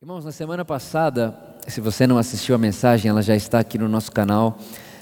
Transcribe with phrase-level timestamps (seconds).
[0.00, 1.34] Irmãos, na semana passada,
[1.66, 4.56] se você não assistiu a mensagem, ela já está aqui no nosso canal.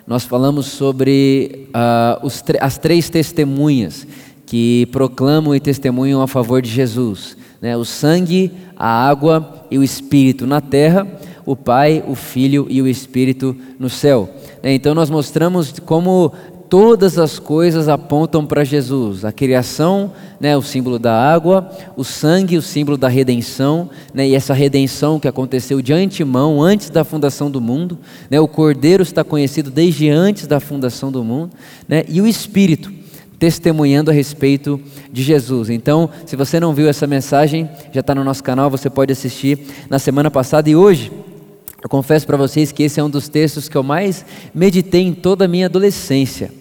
[0.06, 2.26] Nós falamos sobre uh,
[2.62, 4.06] as três testemunhas
[4.46, 7.77] que proclamam e testemunham a favor de Jesus: né?
[7.77, 11.06] o sangue, a água e o Espírito na terra,
[11.44, 14.30] o Pai, o Filho e o Espírito no céu.
[14.62, 14.72] Né?
[14.72, 16.32] Então, nós mostramos como
[16.69, 19.25] todas as coisas apontam para Jesus.
[19.25, 24.35] A criação, né, o símbolo da água, o sangue, o símbolo da redenção, né, e
[24.35, 27.98] essa redenção que aconteceu de antemão, antes da fundação do mundo.
[28.30, 31.51] Né, o Cordeiro está conhecido desde antes da fundação do mundo.
[31.88, 32.93] Né, e o Espírito,
[33.38, 34.80] testemunhando a respeito
[35.12, 35.71] de Jesus.
[35.71, 39.59] Então, se você não viu essa mensagem, já está no nosso canal, você pode assistir
[39.91, 41.12] na semana passada e hoje.
[41.86, 45.12] Eu confesso para vocês que esse é um dos textos que eu mais meditei em
[45.12, 46.52] toda a minha adolescência.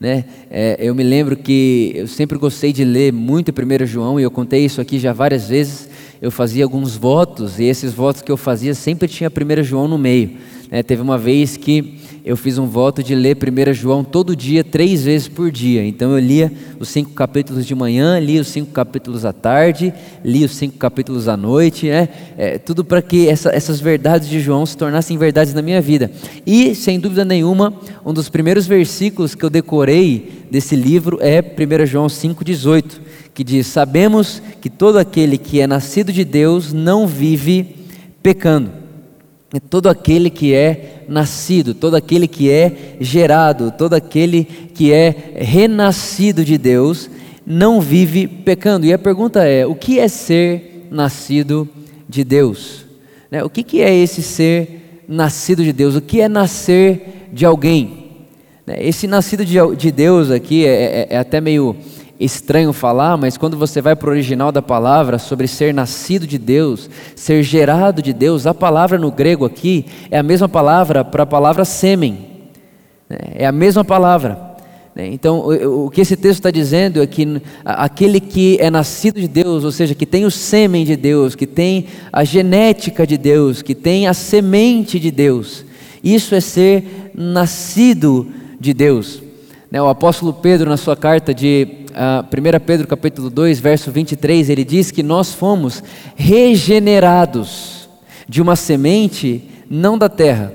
[0.00, 0.24] Né?
[0.50, 4.32] É, eu me lembro que eu sempre gostei de ler muito 1 João, e eu
[4.32, 5.88] contei isso aqui já várias vezes.
[6.20, 9.96] Eu fazia alguns votos, e esses votos que eu fazia sempre tinha 1 João no
[9.96, 10.32] meio.
[10.68, 10.82] Né?
[10.82, 15.04] Teve uma vez que eu fiz um voto de ler 1 João todo dia, três
[15.04, 15.84] vezes por dia.
[15.84, 16.50] Então eu lia
[16.80, 19.92] os cinco capítulos de manhã, lia os cinco capítulos à tarde,
[20.24, 22.08] lia os cinco capítulos à noite, né?
[22.38, 26.10] É, tudo para que essa, essas verdades de João se tornassem verdades na minha vida.
[26.46, 27.74] E, sem dúvida nenhuma,
[28.06, 33.00] um dos primeiros versículos que eu decorei desse livro é 1 João 5,18,
[33.34, 37.76] que diz: Sabemos que todo aquele que é nascido de Deus não vive
[38.22, 38.83] pecando
[39.60, 46.44] todo aquele que é nascido, todo aquele que é gerado, todo aquele que é renascido
[46.44, 47.10] de Deus,
[47.46, 48.86] não vive pecando.
[48.86, 51.68] E a pergunta é: o que é ser nascido
[52.08, 52.84] de Deus?
[53.30, 53.44] Né?
[53.44, 55.94] O que, que é esse ser nascido de Deus?
[55.94, 58.04] O que é nascer de alguém?
[58.66, 58.76] Né?
[58.78, 61.76] Esse nascido de Deus aqui é, é, é até meio
[62.18, 66.38] estranho falar, mas quando você vai para o original da palavra sobre ser nascido de
[66.38, 71.24] Deus, ser gerado de Deus, a palavra no grego aqui é a mesma palavra para
[71.24, 72.18] a palavra sêmen,
[73.08, 73.18] né?
[73.34, 74.54] é a mesma palavra.
[74.94, 75.08] Né?
[75.08, 75.48] Então,
[75.84, 79.72] o que esse texto está dizendo é que aquele que é nascido de Deus, ou
[79.72, 84.06] seja, que tem o sêmen de Deus, que tem a genética de Deus, que tem
[84.06, 85.64] a semente de Deus,
[86.02, 88.28] isso é ser nascido
[88.60, 89.22] de Deus.
[89.70, 89.82] Né?
[89.82, 94.64] O apóstolo Pedro, na sua carta de uh, 1 Pedro capítulo 2, verso 23, ele
[94.64, 95.82] diz que nós fomos
[96.16, 97.88] regenerados
[98.28, 100.52] de uma semente não da terra,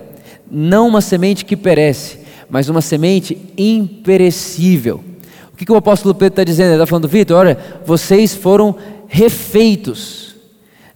[0.50, 2.19] não uma semente que perece,
[2.50, 5.03] mas uma semente imperecível.
[5.53, 6.67] O que, que o apóstolo Pedro está dizendo?
[6.67, 8.75] Ele está falando, Vitor, olha, vocês foram
[9.07, 10.28] refeitos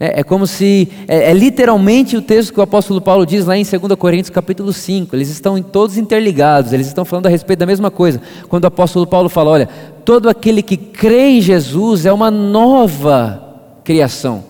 [0.03, 3.55] é, é como se, é, é, literalmente o texto que o apóstolo Paulo diz lá
[3.55, 7.65] em 2 Coríntios capítulo 5, eles estão todos interligados, eles estão falando a respeito da
[7.65, 8.19] mesma coisa.
[8.49, 9.69] Quando o apóstolo Paulo fala, olha,
[10.03, 13.41] todo aquele que crê em Jesus é uma nova
[13.85, 14.43] criação,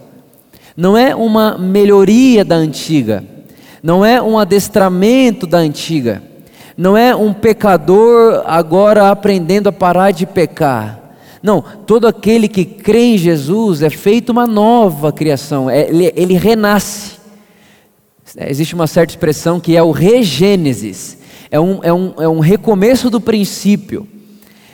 [0.75, 3.23] não é uma melhoria da antiga,
[3.83, 6.23] não é um adestramento da antiga,
[6.75, 11.02] não é um pecador agora aprendendo a parar de pecar
[11.43, 16.35] não, todo aquele que crê em Jesus é feito uma nova criação, é, ele, ele
[16.35, 17.17] renasce.
[18.37, 21.17] É, existe uma certa expressão que é o regênesis,
[21.51, 24.07] é um, é um, é um recomeço do princípio.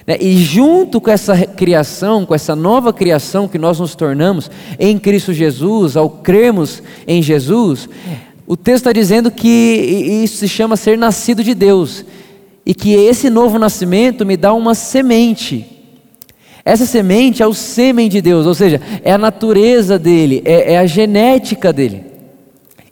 [0.05, 0.17] Né?
[0.21, 5.33] E junto com essa criação, com essa nova criação que nós nos tornamos em Cristo
[5.33, 7.89] Jesus, ao crermos em Jesus,
[8.45, 9.47] o texto está dizendo que
[10.23, 12.05] isso se chama ser nascido de Deus,
[12.63, 15.78] e que esse novo nascimento me dá uma semente
[16.71, 20.77] essa semente é o sêmen de Deus, ou seja, é a natureza dele, é, é
[20.77, 22.03] a genética dele.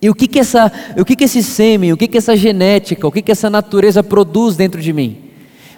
[0.01, 3.07] E o que que, essa, o que que esse sêmen, o que que essa genética,
[3.07, 5.17] o que que essa natureza produz dentro de mim?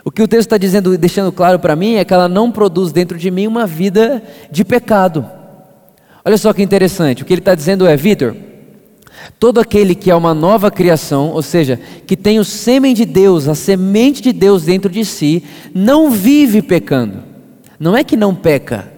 [0.03, 2.91] O que o texto está dizendo, deixando claro para mim, é que ela não produz
[2.91, 5.25] dentro de mim uma vida de pecado.
[6.23, 8.35] Olha só que interessante, o que ele está dizendo é, Vitor,
[9.39, 13.47] todo aquele que é uma nova criação, ou seja, que tem o sêmen de Deus,
[13.47, 15.43] a semente de Deus dentro de si,
[15.73, 17.28] não vive pecando.
[17.79, 18.91] Não é que não peca.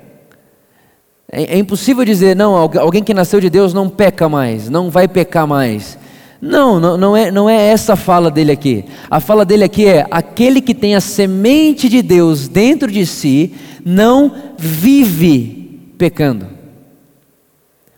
[1.32, 5.08] É, é impossível dizer, não, alguém que nasceu de Deus não peca mais, não vai
[5.08, 5.98] pecar mais.
[6.42, 8.84] Não, não, não, é, não é essa a fala dele aqui.
[9.10, 13.54] A fala dele aqui é: aquele que tem a semente de Deus dentro de si
[13.86, 16.48] não vive pecando.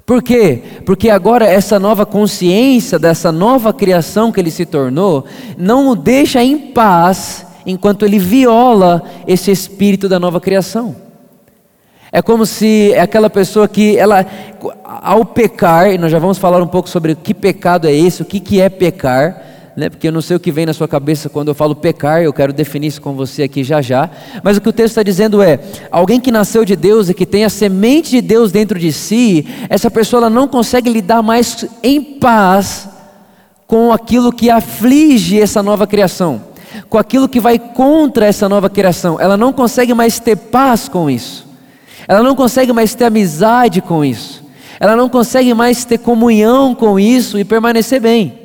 [0.05, 0.61] Por quê?
[0.85, 5.23] Porque agora essa nova consciência, dessa nova criação que ele se tornou,
[5.57, 10.95] não o deixa em paz enquanto ele viola esse espírito da nova criação.
[12.11, 14.23] É como se aquela pessoa que ela,
[14.83, 18.25] ao pecar, e nós já vamos falar um pouco sobre que pecado é esse, o
[18.25, 19.41] que, que é pecar,
[19.75, 19.89] né?
[19.89, 22.31] porque eu não sei o que vem na sua cabeça quando eu falo pecar, eu
[22.31, 24.09] quero definir isso com você aqui já já.
[24.43, 27.25] Mas o que o texto está dizendo é: alguém que nasceu de Deus e que
[27.25, 31.65] tem a semente de Deus dentro de si, essa pessoa ela não consegue lidar mais
[31.81, 32.87] em paz
[33.65, 36.39] com aquilo que aflige essa nova criação,
[36.89, 39.19] com aquilo que vai contra essa nova criação.
[39.19, 41.47] Ela não consegue mais ter paz com isso,
[42.07, 44.43] ela não consegue mais ter amizade com isso,
[44.79, 48.39] ela não consegue mais ter comunhão com isso e permanecer bem.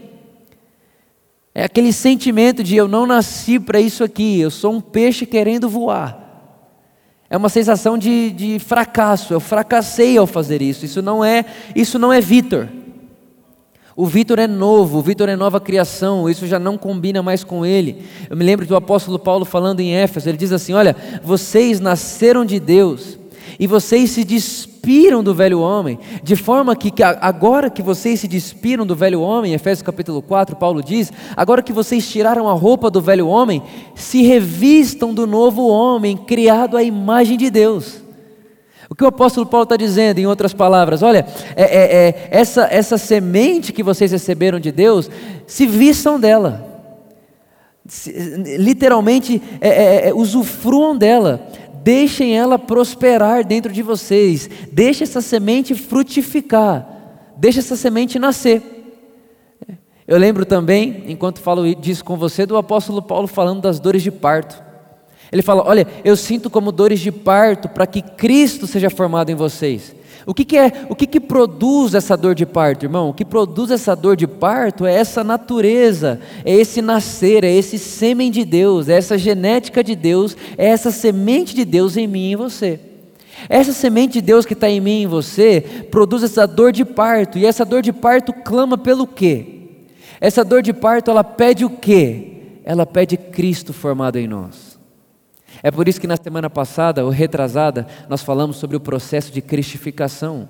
[1.55, 5.69] É aquele sentimento de eu não nasci para isso aqui, eu sou um peixe querendo
[5.69, 6.29] voar.
[7.31, 10.85] É uma sensação de, de fracasso, eu fracassei ao fazer isso.
[10.85, 12.69] Isso não é, isso não é Vitor.
[13.99, 17.67] O Vitor é novo, o Vitor é nova criação, isso já não combina mais com
[17.67, 18.05] ele.
[18.31, 22.45] Eu me lembro do apóstolo Paulo falando em Éfeso, ele diz assim: Olha, vocês nasceram
[22.45, 23.19] de Deus
[23.59, 28.87] e vocês se despiram do velho homem, de forma que, agora que vocês se despiram
[28.87, 33.01] do velho homem, Efésios capítulo 4, Paulo diz: agora que vocês tiraram a roupa do
[33.01, 33.65] velho homem,
[33.97, 38.08] se revistam do novo homem, criado à imagem de Deus.
[38.91, 42.67] O que o apóstolo Paulo está dizendo, em outras palavras, olha, é, é, é, essa,
[42.71, 45.11] essa semente que vocês receberam de Deus,
[45.47, 46.67] se vistam dela,
[47.87, 48.11] se,
[48.57, 51.47] literalmente é, é, é, usufruam dela,
[51.83, 56.89] deixem ela prosperar dentro de vocês, deixe essa semente frutificar,
[57.37, 58.63] deixe essa semente nascer.
[60.07, 64.11] Eu lembro também, enquanto falo disso com você, do apóstolo Paulo falando das dores de
[64.11, 64.68] parto.
[65.31, 69.35] Ele fala: Olha, eu sinto como dores de parto para que Cristo seja formado em
[69.35, 69.95] vocês.
[70.29, 70.85] O que, que é?
[70.91, 73.09] O que, que produz essa dor de parto, irmão?
[73.09, 77.79] O que produz essa dor de parto é essa natureza, é esse nascer, é esse
[77.79, 82.29] sêmen de Deus, é essa genética de Deus, é essa semente de Deus em mim
[82.29, 82.79] e em você.
[83.49, 86.85] Essa semente de Deus que está em mim e em você produz essa dor de
[86.85, 89.47] parto, e essa dor de parto clama pelo quê?
[90.21, 92.59] Essa dor de parto ela pede o quê?
[92.65, 94.68] Ela pede Cristo formado em nós.
[95.63, 99.41] É por isso que na semana passada, ou retrasada, nós falamos sobre o processo de
[99.41, 100.49] cristificação.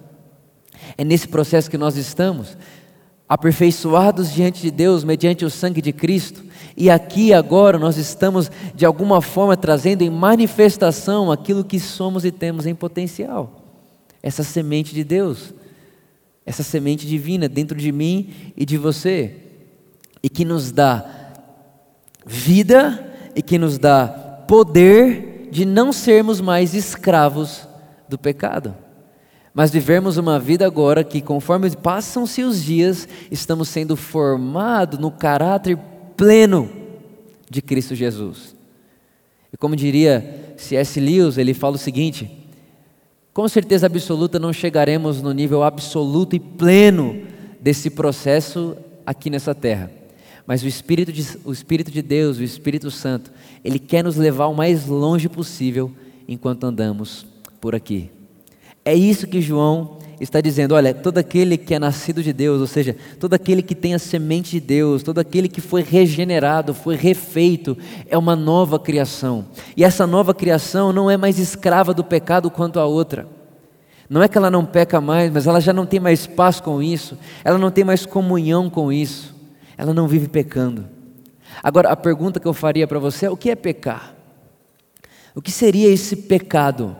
[0.96, 2.56] É nesse processo que nós estamos,
[3.28, 6.42] aperfeiçoados diante de Deus mediante o sangue de Cristo,
[6.76, 12.30] e aqui agora nós estamos de alguma forma trazendo em manifestação aquilo que somos e
[12.30, 13.64] temos em potencial.
[14.22, 15.52] Essa semente de Deus,
[16.46, 19.36] essa semente divina dentro de mim e de você,
[20.22, 21.04] e que nos dá
[22.24, 27.68] vida e que nos dá poder de não sermos mais escravos
[28.08, 28.74] do pecado,
[29.52, 35.78] mas vivermos uma vida agora que, conforme passam-se os dias, estamos sendo formados no caráter
[36.16, 36.70] pleno
[37.48, 38.56] de Cristo Jesus.
[39.52, 40.98] E como diria C.S.
[40.98, 42.30] Lewis, ele fala o seguinte:
[43.34, 47.22] com certeza absoluta não chegaremos no nível absoluto e pleno
[47.60, 49.97] desse processo aqui nessa terra.
[50.48, 53.30] Mas o Espírito, de, o Espírito de Deus, o Espírito Santo,
[53.62, 55.92] ele quer nos levar o mais longe possível
[56.26, 57.26] enquanto andamos
[57.60, 58.10] por aqui.
[58.82, 62.66] É isso que João está dizendo: olha, todo aquele que é nascido de Deus, ou
[62.66, 66.96] seja, todo aquele que tem a semente de Deus, todo aquele que foi regenerado, foi
[66.96, 69.44] refeito, é uma nova criação.
[69.76, 73.28] E essa nova criação não é mais escrava do pecado quanto a outra.
[74.08, 76.82] Não é que ela não peca mais, mas ela já não tem mais paz com
[76.82, 79.36] isso, ela não tem mais comunhão com isso
[79.78, 80.86] ela não vive pecando.
[81.62, 84.14] Agora, a pergunta que eu faria para você é: o que é pecar?
[85.34, 86.96] O que seria esse pecado?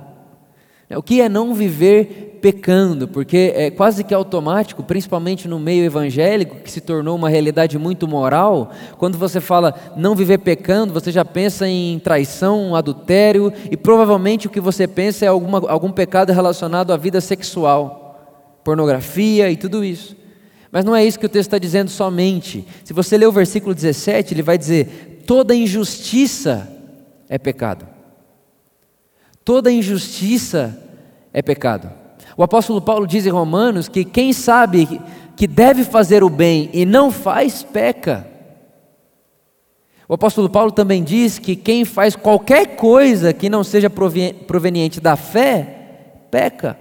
[0.97, 3.07] O que é não viver pecando?
[3.07, 8.09] Porque é quase que automático, principalmente no meio evangélico, que se tornou uma realidade muito
[8.09, 8.71] moral.
[8.97, 14.51] Quando você fala não viver pecando, você já pensa em traição, adultério, e provavelmente o
[14.51, 20.18] que você pensa é alguma, algum pecado relacionado à vida sexual, pornografia e tudo isso.
[20.71, 22.67] Mas não é isso que o texto está dizendo somente.
[22.85, 26.71] Se você ler o versículo 17, ele vai dizer: toda injustiça
[27.29, 27.87] é pecado.
[29.45, 30.79] Toda injustiça
[31.33, 31.91] é pecado.
[32.37, 35.01] O apóstolo Paulo diz em Romanos que quem sabe
[35.37, 38.27] que deve fazer o bem e não faz, peca.
[40.07, 45.17] O apóstolo Paulo também diz que quem faz qualquer coisa que não seja proveniente da
[45.17, 46.79] fé, peca.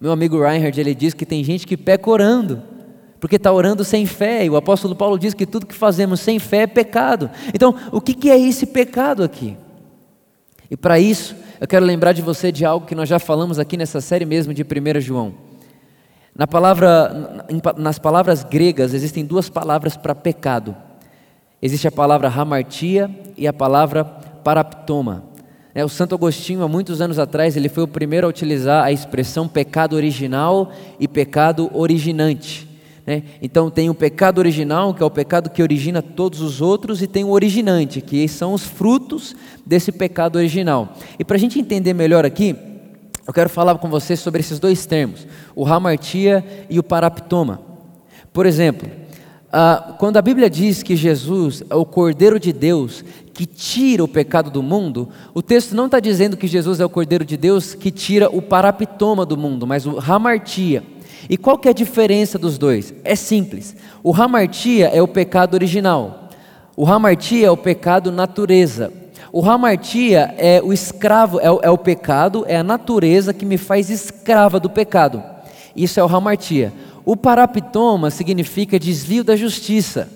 [0.00, 2.73] Meu amigo Reinhard, ele diz que tem gente que peca orando
[3.24, 6.38] porque está orando sem fé, e o apóstolo Paulo diz que tudo que fazemos sem
[6.38, 7.30] fé é pecado.
[7.54, 9.56] Então, o que, é esse pecado aqui?
[10.70, 13.78] E para isso, eu quero lembrar de você de algo que nós já falamos aqui
[13.78, 15.32] nessa série mesmo de 1 João.
[16.36, 17.46] Na palavra,
[17.78, 20.76] nas palavras gregas existem duas palavras para pecado.
[21.62, 25.24] Existe a palavra hamartia e a palavra paraptoma.
[25.74, 28.92] É, o Santo Agostinho, há muitos anos atrás, ele foi o primeiro a utilizar a
[28.92, 32.73] expressão pecado original e pecado originante.
[33.06, 33.22] Né?
[33.42, 37.06] Então tem o pecado original, que é o pecado que origina todos os outros, e
[37.06, 40.94] tem o originante, que são os frutos desse pecado original.
[41.18, 42.56] E para a gente entender melhor aqui,
[43.26, 47.60] eu quero falar com você sobre esses dois termos, o hamartia e o paraptoma.
[48.32, 48.90] Por exemplo,
[49.98, 54.50] quando a Bíblia diz que Jesus é o Cordeiro de Deus que tira o pecado
[54.50, 57.90] do mundo, o texto não está dizendo que Jesus é o Cordeiro de Deus que
[57.90, 60.82] tira o paraptoma do mundo, mas o hamartia.
[61.28, 62.92] E qual que é a diferença dos dois?
[63.04, 63.74] É simples.
[64.02, 66.28] O hamartia é o pecado original.
[66.76, 68.92] O hamartia é o pecado natureza.
[69.32, 73.58] O hamartia é o escravo, é o, é o pecado, é a natureza que me
[73.58, 75.22] faz escrava do pecado.
[75.74, 76.72] Isso é o hamartia.
[77.04, 80.08] O paraptoma significa desvio da justiça.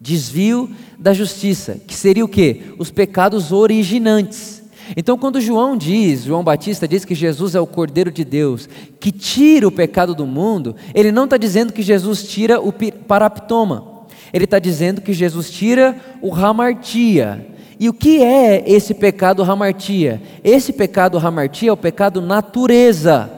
[0.00, 2.74] Desvio da justiça, que seria o que?
[2.78, 4.59] Os pecados originantes.
[4.96, 8.68] Então, quando João diz, João Batista diz que Jesus é o Cordeiro de Deus,
[8.98, 12.72] que tira o pecado do mundo, ele não está dizendo que Jesus tira o
[13.06, 17.46] paraptoma, ele está dizendo que Jesus tira o ramartia.
[17.78, 20.20] E o que é esse pecado ramartia?
[20.44, 23.30] Esse pecado ramartia é o pecado natureza,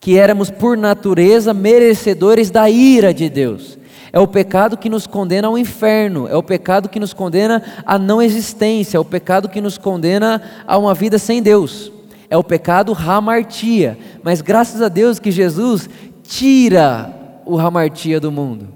[0.00, 3.78] que éramos por natureza merecedores da ira de Deus.
[4.16, 7.98] É o pecado que nos condena ao inferno, é o pecado que nos condena à
[7.98, 11.92] não existência, é o pecado que nos condena a uma vida sem Deus.
[12.30, 13.98] É o pecado ramartia.
[14.22, 15.90] Mas graças a Deus que Jesus
[16.22, 18.68] tira o ramartia do mundo.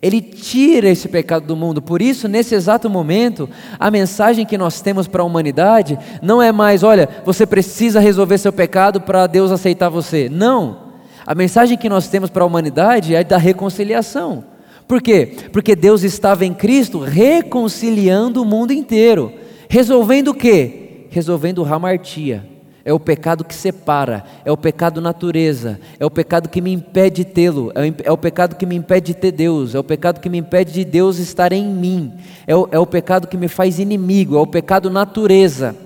[0.00, 1.82] Ele tira esse pecado do mundo.
[1.82, 3.46] Por isso, nesse exato momento,
[3.78, 8.38] a mensagem que nós temos para a humanidade não é mais, olha, você precisa resolver
[8.38, 10.30] seu pecado para Deus aceitar você.
[10.30, 10.78] Não.
[11.26, 14.56] A mensagem que nós temos para a humanidade é da reconciliação.
[14.88, 15.34] Por quê?
[15.52, 19.30] Porque Deus estava em Cristo reconciliando o mundo inteiro.
[19.68, 21.06] Resolvendo o quê?
[21.10, 22.44] Resolvendo ramartia.
[22.82, 27.22] É o pecado que separa, é o pecado natureza, é o pecado que me impede
[27.22, 27.70] de tê-lo,
[28.02, 30.72] é o pecado que me impede de ter Deus, é o pecado que me impede
[30.72, 32.14] de Deus estar em mim,
[32.46, 35.76] é o, é o pecado que me faz inimigo, é o pecado natureza.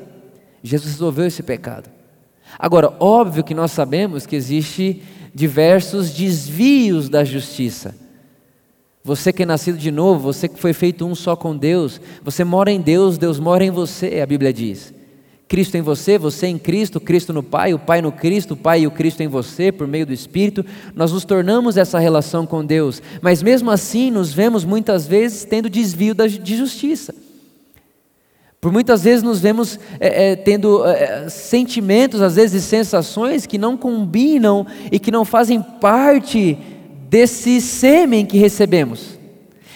[0.62, 1.90] Jesus resolveu esse pecado.
[2.56, 5.02] Agora, óbvio que nós sabemos que existe
[5.34, 7.96] diversos desvios da justiça.
[9.04, 12.44] Você que é nascido de novo, você que foi feito um só com Deus, você
[12.44, 14.94] mora em Deus, Deus mora em você, a Bíblia diz.
[15.48, 18.82] Cristo em você, você em Cristo, Cristo no Pai, o Pai no Cristo, o Pai
[18.82, 22.64] e o Cristo em você, por meio do Espírito, nós nos tornamos essa relação com
[22.64, 27.14] Deus, mas mesmo assim nos vemos muitas vezes tendo desvio de justiça.
[28.62, 33.76] Por muitas vezes nos vemos é, é, tendo é, sentimentos, às vezes sensações que não
[33.76, 36.56] combinam e que não fazem parte
[37.12, 39.18] desse sêmen que recebemos,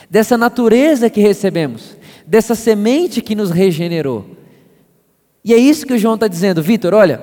[0.09, 1.95] dessa natureza que recebemos,
[2.27, 4.25] dessa semente que nos regenerou.
[5.45, 7.21] E é isso que o João está dizendo, Vitor, olha,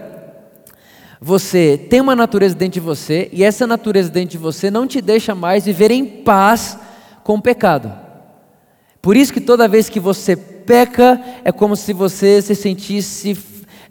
[1.20, 5.01] você tem uma natureza dentro de você, e essa natureza dentro de você não te
[5.01, 6.77] deixa mais viver em paz
[7.24, 7.91] com o pecado.
[9.01, 13.36] Por isso que toda vez que você peca, é como se você se sentisse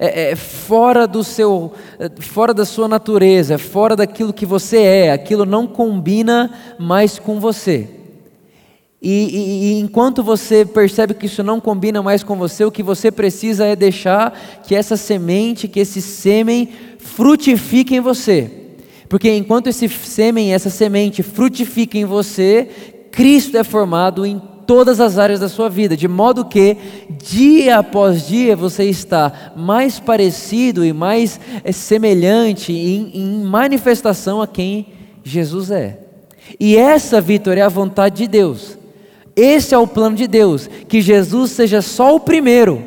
[0.05, 5.13] é, é, fora do seu, é, fora da sua natureza, fora daquilo que você é,
[5.13, 7.89] aquilo não combina mais com você.
[9.01, 12.83] E, e, e, enquanto você percebe que isso não combina mais com você, o que
[12.83, 16.69] você precisa é deixar que essa semente, que esse sêmen
[16.99, 18.51] frutifique em você.
[19.09, 22.69] Porque enquanto esse sêmen, essa semente frutifica em você,
[23.13, 26.77] Cristo é formado em todas as áreas da sua vida, de modo que
[27.11, 34.47] dia após dia você está mais parecido e mais eh, semelhante em, em manifestação a
[34.47, 34.87] quem
[35.25, 35.99] Jesus é.
[36.59, 38.79] E essa, Vitor, é a vontade de Deus.
[39.35, 42.83] Esse é o plano de Deus, que Jesus seja só o primeiro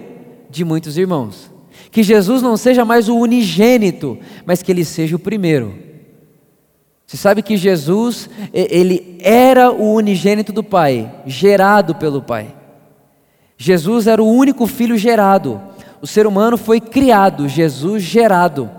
[0.50, 1.52] de muitos irmãos.
[1.92, 5.85] Que Jesus não seja mais o unigênito, mas que ele seja o primeiro.
[7.16, 12.54] Você sabe que Jesus, ele era o unigênito do Pai, gerado pelo Pai.
[13.58, 15.62] Jesus era o único filho gerado.
[16.02, 18.70] O ser humano foi criado, Jesus gerado.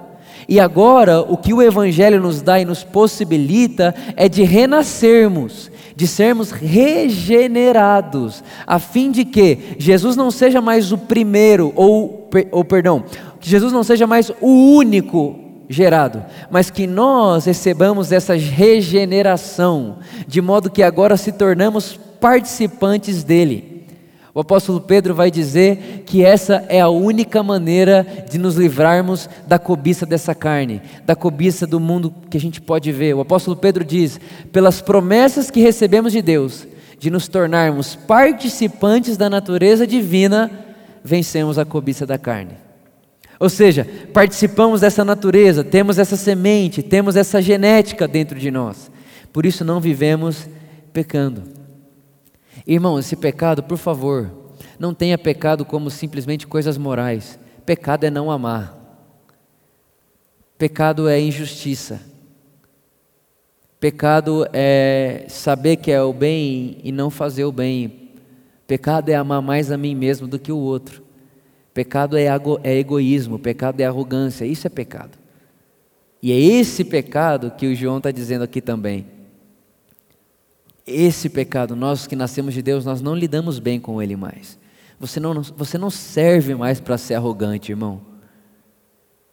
[0.47, 6.07] E agora, o que o Evangelho nos dá e nos possibilita é de renascermos, de
[6.07, 13.03] sermos regenerados, a fim de que Jesus não seja mais o primeiro, ou, ou perdão,
[13.41, 20.41] que Jesus não seja mais o único gerado, mas que nós recebamos essa regeneração, de
[20.41, 23.77] modo que agora se tornamos participantes dele.
[24.37, 29.59] O apóstolo Pedro vai dizer que essa é a única maneira de nos livrarmos da
[29.59, 33.15] cobiça dessa carne, da cobiça do mundo que a gente pode ver.
[33.15, 34.21] O apóstolo Pedro diz:
[34.53, 36.67] pelas promessas que recebemos de Deus,
[36.99, 40.51] de nos tornarmos participantes da natureza divina,
[41.03, 42.66] vencemos a cobiça da carne.
[43.39, 48.91] Ou seja, participamos dessa natureza, temos essa semente, temos essa genética dentro de nós.
[49.33, 50.49] Por isso não vivemos
[50.93, 51.43] pecando.
[52.67, 54.31] Irmão, esse pecado, por favor,
[54.79, 57.39] não tenha pecado como simplesmente coisas morais.
[57.67, 58.75] Pecado é não amar.
[60.57, 62.01] Pecado é injustiça.
[63.79, 68.11] Pecado é saber que é o bem e não fazer o bem.
[68.67, 71.06] Pecado é amar mais a mim mesmo do que o outro.
[71.77, 72.25] Pecado é,
[72.65, 75.19] é egoísmo, pecado é arrogância, isso é pecado.
[76.23, 79.07] E é esse pecado que o João está dizendo aqui também.
[80.87, 84.59] Esse pecado, nós que nascemos de Deus, nós não lidamos bem com ele mais.
[84.99, 88.01] Você não, você não serve mais para ser arrogante, irmão.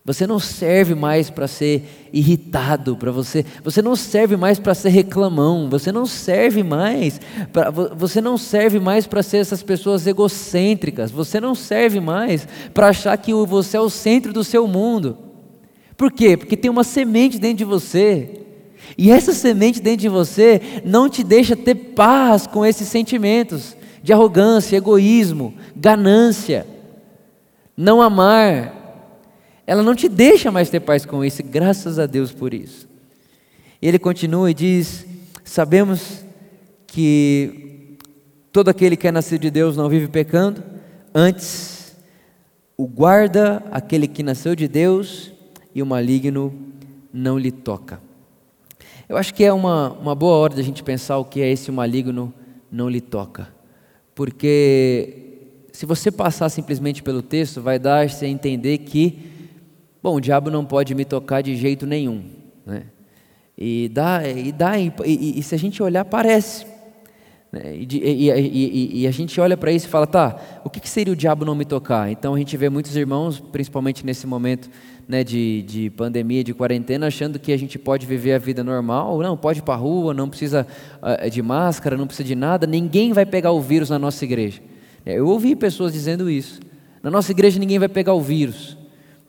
[0.05, 4.89] Você não serve mais para ser irritado, para você, você não serve mais para ser
[4.89, 7.21] reclamão, você não serve mais
[7.53, 12.89] para você não serve mais para ser essas pessoas egocêntricas, você não serve mais para
[12.89, 15.17] achar que você é o centro do seu mundo.
[15.95, 16.35] Por quê?
[16.35, 18.41] Porque tem uma semente dentro de você.
[18.97, 24.11] E essa semente dentro de você não te deixa ter paz com esses sentimentos de
[24.11, 26.67] arrogância, egoísmo, ganância,
[27.77, 28.82] não amar,
[29.65, 32.87] ela não te deixa mais ter paz com isso, graças a Deus por isso.
[33.81, 35.05] Ele continua e diz:
[35.43, 36.25] Sabemos
[36.87, 37.97] que
[38.51, 40.63] todo aquele que é nascido de Deus não vive pecando,
[41.13, 41.95] antes
[42.77, 45.31] o guarda aquele que nasceu de Deus
[45.73, 46.53] e o maligno
[47.11, 48.01] não lhe toca.
[49.07, 51.71] Eu acho que é uma, uma boa hora da gente pensar o que é esse
[51.71, 52.33] maligno
[52.71, 53.49] não lhe toca,
[54.15, 55.23] porque
[55.71, 59.32] se você passar simplesmente pelo texto, vai dar-se a entender que
[60.03, 62.25] Bom, o diabo não pode me tocar de jeito nenhum.
[62.65, 62.83] Né?
[63.57, 66.65] E, dá, e, dá, e, e, e se a gente olhar, parece.
[67.49, 67.77] Né?
[67.89, 71.45] E, a gente olha para isso e fala, tá, o que, que, seria o diabo
[71.45, 72.11] não me tocar?
[72.11, 74.69] Então a gente vê muitos irmãos, principalmente nesse momento
[75.07, 79.19] né, de, de pandemia, de quarentena, achando que a gente pode viver a vida normal,
[79.19, 80.67] não, pode ir para a rua, não precisa
[81.01, 84.61] uh, de máscara, não precisa de nada, ninguém vai pegar o vírus na nossa igreja.
[85.05, 86.59] Eu ouvi pessoas dizendo isso.
[87.01, 88.82] Na nossa igreja ninguém vai pegar o vírus.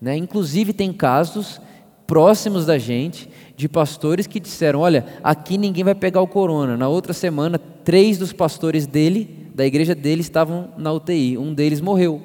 [0.05, 0.19] Né?
[0.19, 1.59] Inclusive, tem casos
[2.07, 6.77] próximos da gente de pastores que disseram: Olha, aqui ninguém vai pegar o corona.
[6.77, 11.39] Na outra semana, três dos pastores dele, da igreja dele, estavam na UTI.
[11.39, 12.21] Um deles morreu,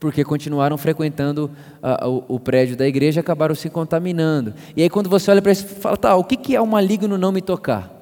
[0.00, 1.50] porque continuaram frequentando
[1.82, 4.54] uh, o, o, prédio da igreja e acabaram se contaminando.
[4.74, 7.18] E aí, quando você olha para isso, fala: Tá, o que, que é o maligno
[7.18, 7.97] não me tocar?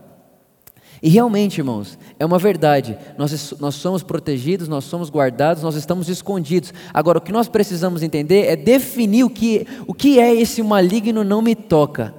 [1.02, 2.96] E realmente, irmãos, é uma verdade.
[3.18, 6.72] Nós, nós somos protegidos, nós somos guardados, nós estamos escondidos.
[6.92, 11.22] Agora, o que nós precisamos entender é definir o que, o que é esse maligno
[11.22, 12.14] não me toca.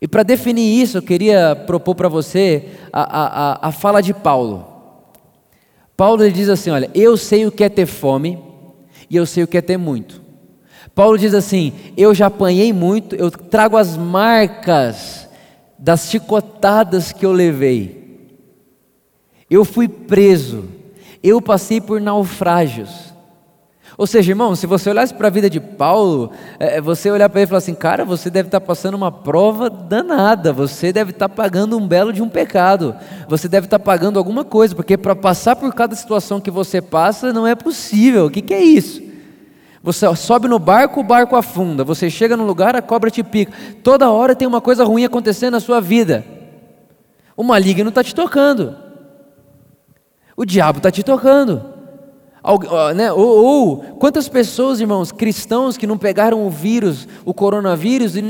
[0.00, 4.66] E para definir isso, eu queria propor para você a, a, a fala de Paulo.
[5.96, 8.38] Paulo diz assim: Olha, eu sei o que é ter fome
[9.10, 10.22] e eu sei o que é ter muito.
[10.94, 15.19] Paulo diz assim: Eu já apanhei muito, eu trago as marcas
[15.80, 18.28] das chicotadas que eu levei.
[19.50, 20.66] Eu fui preso,
[21.22, 23.10] eu passei por naufrágios.
[23.96, 27.28] Ou seja, irmão, se você olhasse para a vida de Paulo, é, é, você olhar
[27.28, 30.92] para ele e falar assim, cara, você deve estar tá passando uma prova danada, você
[30.92, 32.94] deve estar tá pagando um belo de um pecado,
[33.28, 36.80] você deve estar tá pagando alguma coisa, porque para passar por cada situação que você
[36.80, 38.26] passa não é possível.
[38.26, 39.09] O que, que é isso?
[39.82, 41.82] Você sobe no barco, o barco afunda.
[41.84, 43.52] Você chega no lugar, a cobra te pica.
[43.82, 46.24] Toda hora tem uma coisa ruim acontecendo na sua vida.
[47.36, 48.76] O maligno está te tocando.
[50.36, 51.79] O diabo está te tocando.
[52.94, 53.12] Né?
[53.12, 58.20] Ou, ou, quantas pessoas, irmãos, cristãos que não pegaram o vírus, o coronavírus, e,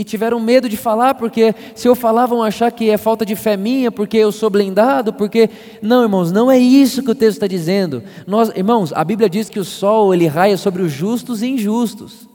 [0.00, 3.36] e, tiveram medo de falar, porque se eu falar vão achar que é falta de
[3.36, 5.50] fé minha, porque eu sou blindado, porque.
[5.82, 8.02] Não, irmãos, não é isso que o texto está dizendo.
[8.26, 12.28] Nós, irmãos, a Bíblia diz que o sol ele raia sobre os justos e injustos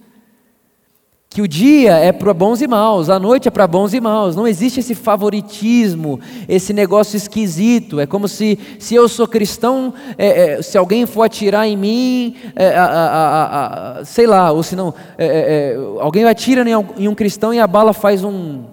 [1.34, 4.36] que o dia é para bons e maus, a noite é para bons e maus.
[4.36, 8.00] Não existe esse favoritismo, esse negócio esquisito.
[8.00, 12.36] É como se, se eu sou cristão, é, é, se alguém for atirar em mim,
[12.56, 16.64] é, a, a, a, sei lá, ou se não, é, é, é, alguém atira
[16.98, 18.66] em um cristão e a bala faz um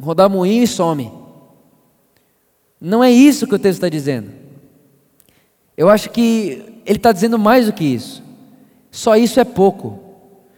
[0.00, 1.12] rodamuinho e some.
[2.80, 4.30] Não é isso que o texto está dizendo.
[5.76, 8.24] Eu acho que ele está dizendo mais do que isso.
[8.90, 10.05] Só isso é pouco.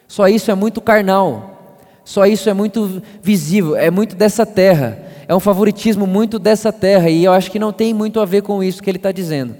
[0.08, 1.82] Só isso é muito carnal.
[2.02, 4.98] Só isso é muito visível, é muito dessa terra.
[5.28, 7.10] É um favoritismo muito dessa terra.
[7.10, 9.54] E eu acho que não tem muito a ver com isso que ele está dizendo.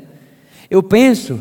[0.71, 1.39] Eu penso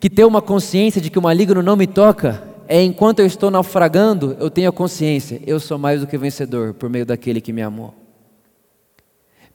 [0.00, 3.50] que ter uma consciência de que o maligno não me toca é enquanto eu estou
[3.50, 7.52] naufragando, eu tenho a consciência, eu sou mais do que vencedor por meio daquele que
[7.52, 8.01] me amou.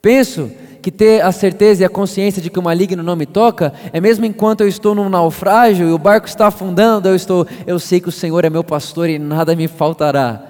[0.01, 3.73] Penso que ter a certeza e a consciência de que o maligno não me toca
[3.91, 7.77] é mesmo enquanto eu estou num naufrágio e o barco está afundando, eu estou, eu
[7.79, 10.41] sei que o Senhor é meu pastor e nada me faltará.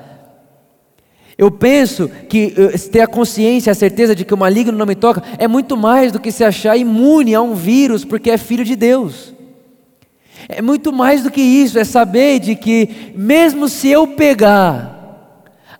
[1.37, 2.51] Eu penso que
[2.91, 6.11] ter a consciência, a certeza de que o maligno não me toca, é muito mais
[6.11, 9.33] do que se achar imune a um vírus porque é filho de Deus.
[10.49, 14.96] É muito mais do que isso, é saber de que, mesmo se eu pegar,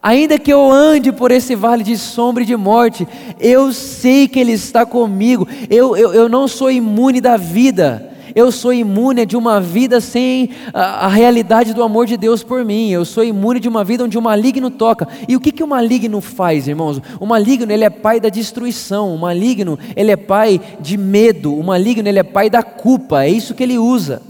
[0.02, 3.08] ainda que eu ande por esse vale de sombra e de morte,
[3.40, 8.52] eu sei que Ele está comigo, eu, eu, eu não sou imune da vida, eu
[8.52, 12.92] sou imune de uma vida sem a, a, realidade do amor de Deus por mim.
[12.92, 15.08] Eu sou imune de uma vida onde o maligno toca.
[15.28, 17.02] E o que, que o maligno faz, irmãos?
[17.20, 19.12] O maligno ele é pai da destruição.
[19.12, 21.52] O maligno ele é pai de medo.
[21.52, 23.24] O maligno ele é pai da culpa.
[23.24, 24.22] É isso que ele usa.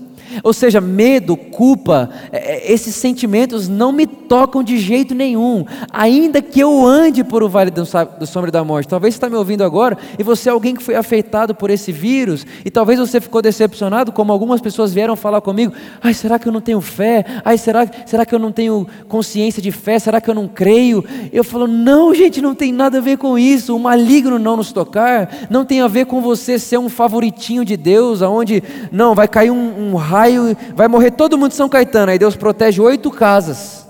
[0.44, 6.42] Ou seja, medo, culpa, é, é, esses sentimentos não me tocam de jeito nenhum, ainda
[6.42, 7.84] que eu ande por o vale do,
[8.20, 8.88] do sombra da morte.
[8.88, 11.92] Talvez você está me ouvindo agora e você é alguém que foi afetado por esse
[11.92, 16.48] vírus, e talvez você ficou decepcionado, como algumas pessoas vieram falar comigo: ai, será que
[16.48, 17.26] eu não tenho fé?
[17.44, 20.00] Ai, será, será que eu não tenho consciência de fé?
[20.00, 21.04] Será que eu não creio?
[21.32, 23.76] Eu falo: não, gente, não tem nada a ver com isso.
[23.76, 27.78] O maligno não nos tocar, não tem a ver com você ser um favoritinho de
[27.78, 32.12] Deus, aonde não vai cair um, um raio, vai morrer todo mundo de São Caetano.
[32.12, 33.88] Aí Deus protege oito casas.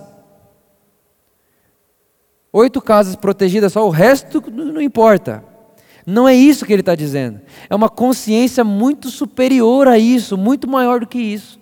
[2.51, 5.43] Oito casas protegidas, só o resto não importa.
[6.05, 7.41] Não é isso que ele está dizendo.
[7.69, 11.59] É uma consciência muito superior a isso, muito maior do que isso.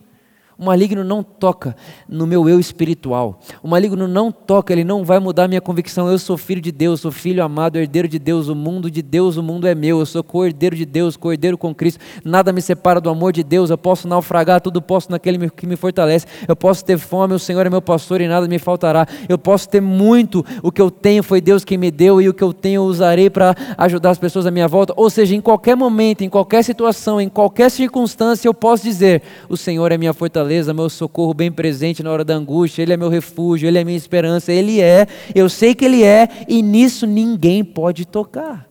[0.57, 1.75] O maligno não toca
[2.07, 3.39] no meu eu espiritual.
[3.61, 6.09] O maligno não toca, ele não vai mudar minha convicção.
[6.09, 9.35] Eu sou filho de Deus, sou filho amado, herdeiro de Deus, o mundo de Deus,
[9.35, 9.99] o mundo é meu.
[9.99, 11.99] Eu sou cordeiro de Deus, cordeiro com Cristo.
[12.23, 13.69] Nada me separa do amor de Deus.
[13.69, 16.25] Eu posso naufragar, tudo posso naquele que me fortalece.
[16.47, 19.05] Eu posso ter fome, o Senhor é meu pastor e nada me faltará.
[19.27, 22.33] Eu posso ter muito, o que eu tenho foi Deus quem me deu e o
[22.33, 24.93] que eu tenho eu usarei para ajudar as pessoas à minha volta.
[24.95, 29.57] Ou seja, em qualquer momento, em qualquer situação, em qualquer circunstância, eu posso dizer: o
[29.57, 32.97] Senhor é minha fortaleza fortaleza, meu socorro bem presente na hora da angústia, Ele é
[32.97, 37.07] meu refúgio, Ele é minha esperança, Ele é, eu sei que Ele é, e nisso
[37.07, 38.69] ninguém pode tocar.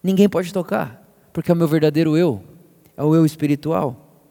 [0.00, 2.40] Ninguém pode tocar, porque é o meu verdadeiro eu,
[2.96, 4.22] é o eu espiritual.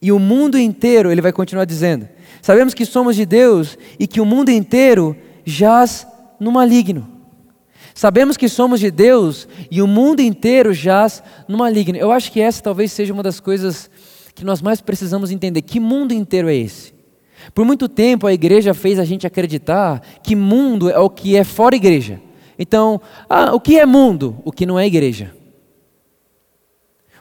[0.00, 2.08] E o mundo inteiro, ele vai continuar dizendo:
[2.40, 6.06] sabemos que somos de Deus e que o mundo inteiro jaz
[6.38, 7.18] no maligno.
[7.94, 11.98] Sabemos que somos de Deus e o mundo inteiro jaz no maligno.
[11.98, 13.90] Eu acho que essa talvez seja uma das coisas
[14.38, 16.94] que nós mais precisamos entender: que mundo inteiro é esse?
[17.54, 21.44] Por muito tempo a igreja fez a gente acreditar que mundo é o que é
[21.44, 22.20] fora igreja.
[22.58, 24.36] Então, ah, o que é mundo?
[24.44, 25.32] O que não é igreja.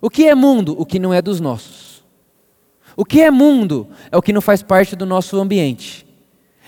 [0.01, 0.75] O que é mundo?
[0.77, 2.03] O que não é dos nossos.
[2.95, 3.87] O que é mundo?
[4.11, 6.05] É o que não faz parte do nosso ambiente.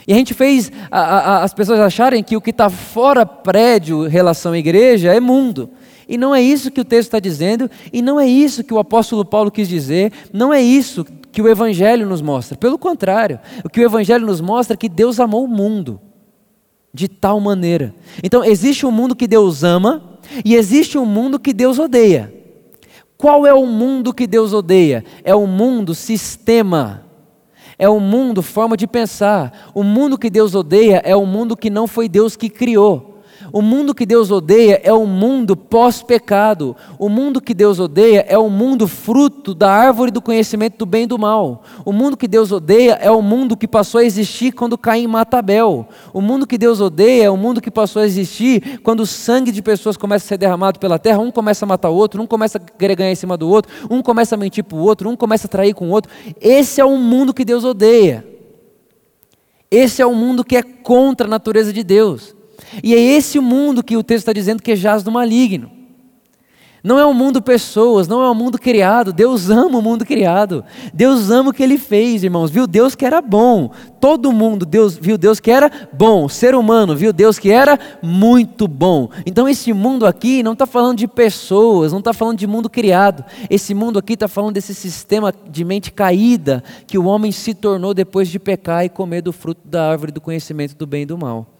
[0.07, 4.07] E a gente fez a, a, as pessoas acharem que o que está fora prédio,
[4.07, 5.69] relação à igreja, é mundo.
[6.09, 8.79] E não é isso que o texto está dizendo, e não é isso que o
[8.79, 12.57] apóstolo Paulo quis dizer, não é isso que o Evangelho nos mostra.
[12.57, 16.01] Pelo contrário, o que o Evangelho nos mostra é que Deus amou o mundo
[16.91, 17.93] de tal maneira.
[18.23, 22.33] Então, existe um mundo que Deus ama e existe um mundo que Deus odeia.
[23.15, 25.05] Qual é o mundo que Deus odeia?
[25.23, 27.05] É o mundo sistema.
[27.77, 29.69] É o mundo forma de pensar.
[29.75, 33.08] O mundo que Deus odeia é o mundo que não foi Deus que criou.
[33.51, 36.75] O mundo que Deus odeia é o mundo pós-pecado.
[36.97, 41.03] O mundo que Deus odeia é o mundo fruto da árvore do conhecimento do bem
[41.03, 41.63] e do mal.
[41.83, 45.39] O mundo que Deus odeia é o mundo que passou a existir quando Caim mata
[45.39, 45.87] Abel.
[46.13, 49.51] O mundo que Deus odeia é o mundo que passou a existir quando o sangue
[49.51, 51.19] de pessoas começa a ser derramado pela terra.
[51.19, 53.71] Um começa a matar o outro, um começa a querer ganhar em cima do outro,
[53.89, 56.11] um começa a mentir para o outro, um começa a trair com o outro.
[56.39, 58.25] Esse é o mundo que Deus odeia.
[59.71, 62.38] Esse é o mundo que é contra a natureza de Deus.
[62.83, 65.79] E é esse o mundo que o texto está dizendo que jaz do maligno.
[66.81, 69.11] Não é um mundo pessoas, não é um mundo criado.
[69.11, 70.63] Deus ama o mundo criado.
[70.93, 72.49] Deus ama o que Ele fez, irmãos.
[72.49, 73.71] Viu Deus que era bom.
[73.99, 76.29] Todo mundo Deus viu Deus que era bom.
[76.29, 79.09] Ser humano viu Deus que era muito bom.
[79.25, 83.25] Então esse mundo aqui não está falando de pessoas, não está falando de mundo criado.
[83.49, 87.93] Esse mundo aqui está falando desse sistema de mente caída que o homem se tornou
[87.93, 91.17] depois de pecar e comer do fruto da árvore do conhecimento do bem e do
[91.17, 91.58] mal.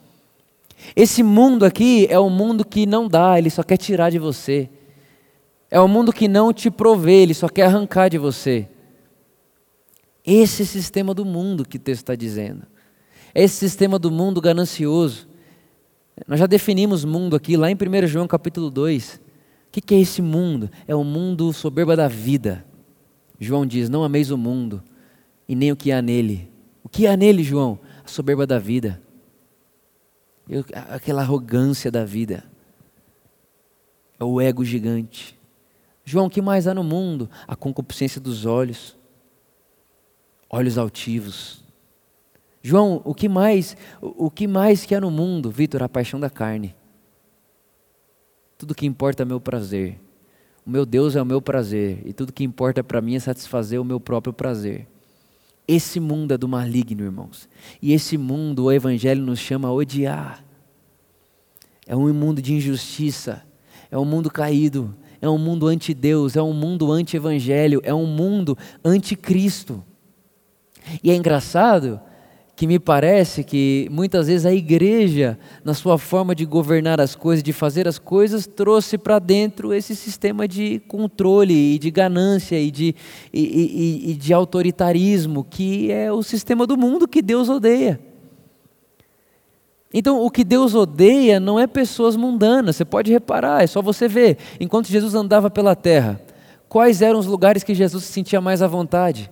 [0.96, 4.70] Esse mundo aqui é um mundo que não dá, ele só quer tirar de você.
[5.70, 8.68] É um mundo que não te provê, ele só quer arrancar de você.
[10.26, 12.64] Esse é sistema do mundo que o texto está dizendo.
[13.34, 15.28] Esse sistema do mundo ganancioso.
[16.28, 19.22] Nós já definimos mundo aqui, lá em 1 João capítulo 2.
[19.68, 20.70] O que é esse mundo?
[20.88, 22.66] É o mundo soberba da vida.
[23.40, 24.84] João diz: Não ameis o mundo
[25.48, 26.50] e nem o que há nele.
[26.84, 27.80] O que há nele, João?
[28.04, 29.00] A soberba da vida
[30.50, 32.44] eu, aquela arrogância da vida,
[34.20, 35.40] é o ego gigante.
[36.04, 37.30] João, o que mais há no mundo?
[37.48, 38.98] A concupiscência dos olhos,
[40.50, 41.64] olhos altivos.
[42.62, 46.30] João, o que mais, o que mais que há no mundo, Vitor, a paixão da
[46.30, 46.76] carne.
[48.58, 50.00] Tudo que importa é meu prazer.
[50.66, 53.80] O meu Deus é o meu prazer e tudo que importa para mim é satisfazer
[53.80, 54.88] o meu próprio prazer.
[55.72, 57.48] Esse mundo é do maligno, irmãos.
[57.80, 60.44] E esse mundo o evangelho nos chama a odiar.
[61.86, 63.44] É um mundo de injustiça,
[63.92, 68.58] é um mundo caído, é um mundo anti-Deus, é um mundo anti-evangelho, é um mundo
[68.84, 69.84] anti-Cristo.
[71.04, 72.02] E é engraçado
[72.60, 77.42] que me parece que muitas vezes a igreja, na sua forma de governar as coisas,
[77.42, 82.70] de fazer as coisas, trouxe para dentro esse sistema de controle e de ganância e
[82.70, 82.94] de,
[83.32, 87.98] e, e, e de autoritarismo, que é o sistema do mundo que Deus odeia.
[89.94, 94.06] Então, o que Deus odeia não é pessoas mundanas, você pode reparar, é só você
[94.06, 94.38] ver.
[94.60, 96.20] Enquanto Jesus andava pela terra,
[96.68, 99.32] quais eram os lugares que Jesus se sentia mais à vontade?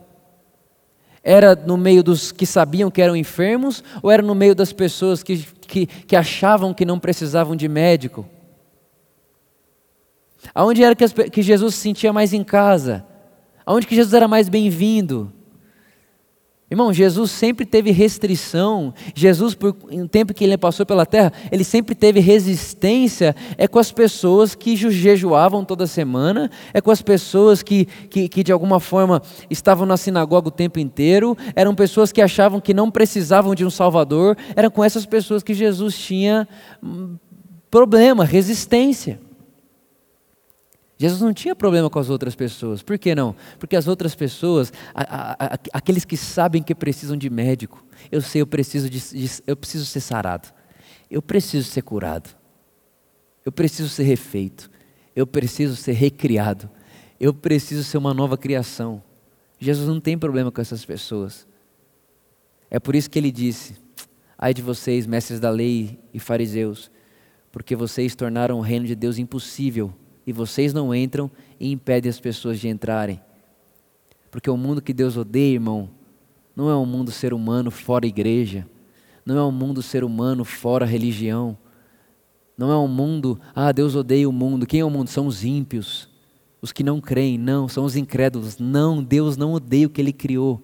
[1.30, 5.22] Era no meio dos que sabiam que eram enfermos ou era no meio das pessoas
[5.22, 8.26] que, que, que achavam que não precisavam de médico?
[10.56, 13.06] Aonde era que, as, que Jesus se sentia mais em casa?
[13.66, 15.34] Aonde que Jesus era mais bem-vindo?
[16.69, 18.93] Irmão, Jesus sempre teve restrição.
[19.15, 23.34] Jesus, por um tempo que ele passou pela terra, ele sempre teve resistência.
[23.58, 28.43] É com as pessoas que jejuavam toda semana, é com as pessoas que, que, que
[28.43, 32.91] de alguma forma estavam na sinagoga o tempo inteiro, eram pessoas que achavam que não
[32.91, 36.45] precisavam de um Salvador, eram com essas pessoas que Jesus tinha
[36.84, 37.15] hum,
[37.71, 39.21] problema, resistência.
[40.98, 42.82] Jesus não tinha problema com as outras pessoas.
[42.82, 43.36] Por que não?
[43.60, 48.20] Porque as outras pessoas, a, a, a, aqueles que sabem que precisam de médico, eu
[48.20, 50.50] sei, eu preciso, de, de, eu preciso ser sarado,
[51.10, 52.36] eu preciso ser curado,
[53.46, 54.72] eu preciso ser refeito,
[55.16, 56.70] eu preciso ser recriado,
[57.20, 59.04] eu preciso ser uma nova criação.
[59.60, 61.48] Jesus não tem problema com essas pessoas.
[62.72, 63.76] É por isso que ele disse:
[64.36, 66.90] Ai de vocês, mestres da lei e fariseus,
[67.52, 69.94] porque vocês tornaram o reino de Deus impossível
[70.28, 73.22] e vocês não entram e impedem as pessoas de entrarem.
[74.30, 75.90] Porque o mundo que Deus odeia, irmão,
[76.54, 78.68] não é um mundo ser humano fora igreja,
[79.26, 81.58] não é um mundo ser humano fora religião,
[82.58, 84.66] não é um mundo, ah, Deus odeia o mundo.
[84.66, 85.10] Quem é o mundo?
[85.10, 86.10] São os ímpios,
[86.62, 88.58] os que não creem, não, são os incrédulos.
[88.58, 90.62] Não, Deus não odeia o que Ele criou.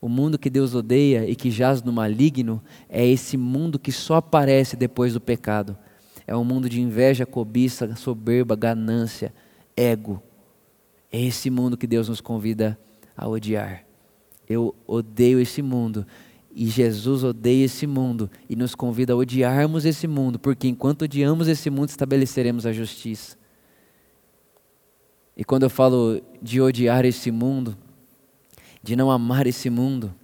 [0.00, 4.16] O mundo que Deus odeia e que jaz no maligno é esse mundo que só
[4.16, 5.76] aparece depois do pecado.
[6.32, 9.34] É um mundo de inveja, cobiça, soberba, ganância,
[9.76, 10.22] ego.
[11.12, 12.78] É esse mundo que Deus nos convida
[13.14, 13.84] a odiar.
[14.48, 16.06] Eu odeio esse mundo.
[16.50, 21.48] E Jesus odeia esse mundo e nos convida a odiarmos esse mundo, porque enquanto odiamos
[21.48, 23.36] esse mundo, estabeleceremos a justiça.
[25.36, 27.76] E quando eu falo de odiar esse mundo,
[28.82, 30.14] de não amar esse mundo,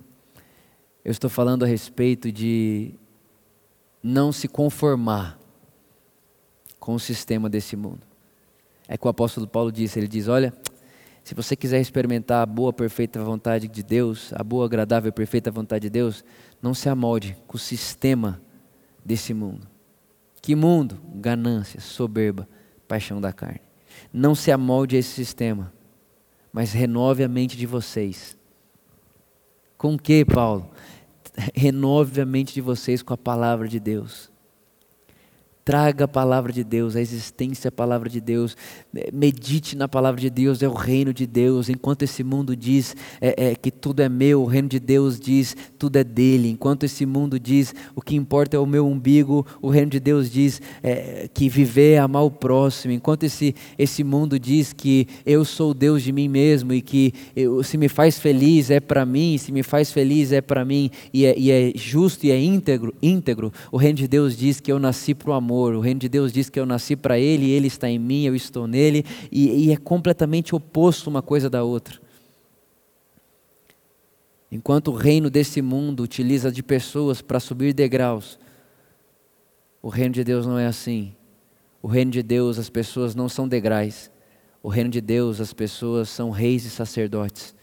[1.04, 2.94] eu estou falando a respeito de
[4.02, 5.37] não se conformar
[6.88, 8.00] com o sistema desse mundo.
[8.88, 10.54] É que o apóstolo Paulo disse, ele diz, olha,
[11.22, 15.50] se você quiser experimentar a boa, perfeita vontade de Deus, a boa, agradável e perfeita
[15.50, 16.24] vontade de Deus,
[16.62, 18.40] não se amolde com o sistema
[19.04, 19.68] desse mundo.
[20.40, 20.98] Que mundo?
[21.16, 22.48] Ganância, soberba,
[22.88, 23.60] paixão da carne.
[24.10, 25.70] Não se amolde a esse sistema,
[26.50, 28.34] mas renove a mente de vocês.
[29.76, 30.70] Com o que, Paulo?
[31.54, 34.32] Renove a mente de vocês com a palavra de Deus.
[35.68, 38.56] Traga a palavra de Deus, a existência, a palavra de Deus.
[39.12, 41.68] Medite na palavra de Deus, é o reino de Deus.
[41.68, 45.54] Enquanto esse mundo diz é, é, que tudo é meu, o reino de Deus diz
[45.78, 46.48] tudo é dele.
[46.48, 50.30] Enquanto esse mundo diz o que importa é o meu umbigo, o reino de Deus
[50.30, 52.94] diz é, que viver é amar o próximo.
[52.94, 57.62] Enquanto esse, esse mundo diz que eu sou Deus de mim mesmo e que eu,
[57.62, 61.26] se me faz feliz é para mim, se me faz feliz é para mim e
[61.26, 64.78] é, e é justo e é íntegro, íntegro, o reino de Deus diz que eu
[64.78, 65.74] nasci para o amor amor.
[65.74, 68.34] O reino de Deus diz que eu nasci para Ele, Ele está em mim, eu
[68.34, 71.98] estou nele, e, e é completamente oposto uma coisa da outra.
[74.50, 78.38] Enquanto o reino desse mundo utiliza de pessoas para subir degraus,
[79.82, 81.14] o reino de Deus não é assim.
[81.82, 84.10] O reino de Deus, as pessoas não são degraus.
[84.62, 87.54] O reino de Deus, as pessoas são reis e sacerdotes.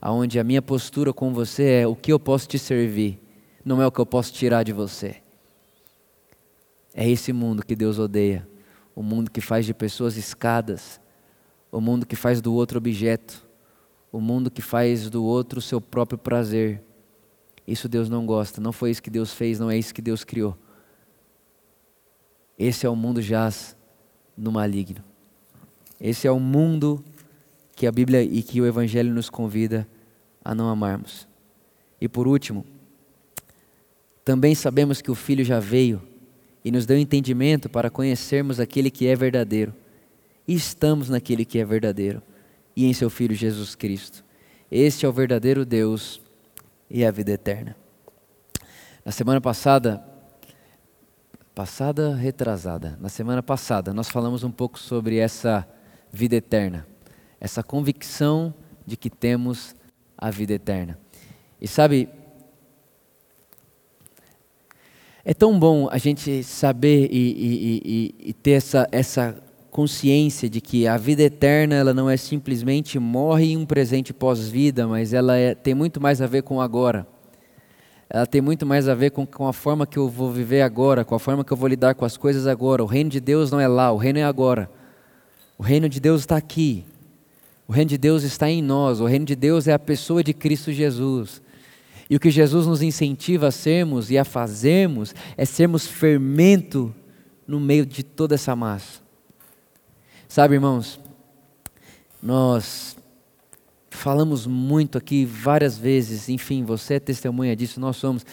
[0.00, 3.20] Aonde a minha postura com você é o que eu posso te servir,
[3.64, 5.21] não é o que eu posso tirar de você.
[6.94, 8.46] É esse mundo que Deus odeia.
[8.94, 11.00] O mundo que faz de pessoas escadas.
[11.70, 13.46] O mundo que faz do outro objeto.
[14.10, 16.82] O mundo que faz do outro seu próprio prazer.
[17.66, 18.60] Isso Deus não gosta.
[18.60, 20.56] Não foi isso que Deus fez, não é isso que Deus criou.
[22.58, 23.76] Esse é o mundo jaz
[24.36, 25.02] no maligno.
[26.00, 27.02] Esse é o mundo
[27.74, 29.88] que a Bíblia e que o Evangelho nos convida
[30.44, 31.26] a não amarmos.
[32.00, 32.66] E por último,
[34.24, 36.11] também sabemos que o Filho já veio
[36.64, 39.74] e nos deu entendimento para conhecermos aquele que é verdadeiro.
[40.46, 42.22] E estamos naquele que é verdadeiro
[42.76, 44.24] e em seu Filho Jesus Cristo.
[44.70, 46.20] Este é o verdadeiro Deus
[46.88, 47.76] e a vida eterna.
[49.04, 50.02] Na semana passada,
[51.54, 55.68] passada, retrasada, na semana passada, nós falamos um pouco sobre essa
[56.12, 56.86] vida eterna,
[57.40, 58.54] essa convicção
[58.86, 59.74] de que temos
[60.16, 60.98] a vida eterna.
[61.60, 62.08] E sabe,
[65.24, 69.36] é tão bom a gente saber e, e, e, e, ter essa, essa
[69.70, 74.86] consciência de que a vida eterna ela não é simplesmente morre em um presente pós-vida,
[74.86, 77.06] mas ela é, tem muito mais a ver com agora.
[78.10, 81.04] Ela tem muito mais a ver com, com a forma que eu vou viver agora,
[81.04, 82.82] com a forma que eu vou lidar com as coisas agora.
[82.82, 84.68] O reino de Deus não é lá, o reino é agora.
[85.56, 86.84] O reino de Deus está aqui.
[87.66, 89.00] O reino de Deus está em nós.
[89.00, 91.40] O reino de Deus é a pessoa de Cristo Jesus.
[92.12, 96.94] E o que Jesus nos incentiva a sermos e a fazermos é sermos fermento
[97.46, 99.00] no meio de toda essa massa.
[100.28, 101.00] Sabe, irmãos,
[102.22, 102.98] nós
[103.88, 108.26] falamos muito aqui várias vezes, enfim, você é testemunha disso, nós somos.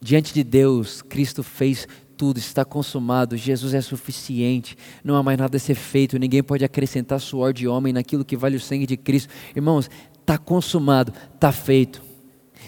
[0.00, 5.56] Diante de Deus, Cristo fez tudo, está consumado, Jesus é suficiente, não há mais nada
[5.56, 8.96] a ser feito, ninguém pode acrescentar suor de homem naquilo que vale o sangue de
[8.96, 9.34] Cristo.
[9.56, 9.90] Irmãos,
[10.24, 12.02] está consumado, está feito.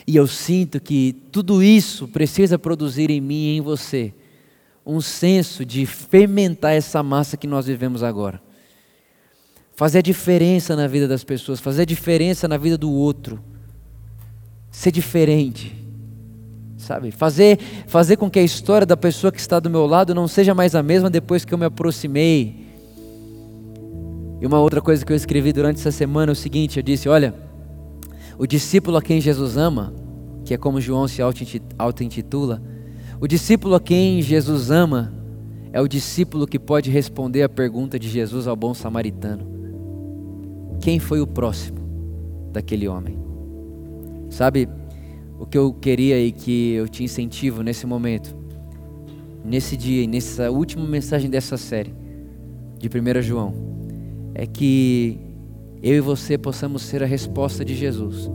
[0.07, 4.15] E eu sinto que tudo isso precisa produzir em mim e em você
[4.85, 8.41] um senso de fermentar essa massa que nós vivemos agora.
[9.75, 13.43] Fazer a diferença na vida das pessoas, fazer a diferença na vida do outro.
[14.71, 15.75] Ser diferente.
[16.79, 17.11] Sabe?
[17.11, 20.55] Fazer, fazer com que a história da pessoa que está do meu lado não seja
[20.55, 22.66] mais a mesma depois que eu me aproximei.
[24.41, 27.09] E uma outra coisa que eu escrevi durante essa semana é o seguinte: eu disse,
[27.09, 27.35] olha,
[28.39, 29.95] o discípulo a quem Jesus ama,
[30.45, 31.23] que é como João se
[31.79, 32.63] auto-intitula,
[33.21, 35.13] o discípulo a quem Jesus ama
[35.73, 39.47] é o discípulo que pode responder a pergunta de Jesus ao bom samaritano:
[40.81, 41.79] Quem foi o próximo
[42.53, 43.19] daquele homem?
[44.29, 44.69] Sabe,
[45.39, 48.37] o que eu queria e que eu te incentivo nesse momento,
[49.45, 51.95] nesse dia e nessa última mensagem dessa série
[52.79, 53.55] de 1 João,
[54.39, 55.19] é que
[55.83, 58.31] eu e você possamos ser a resposta de Jesus.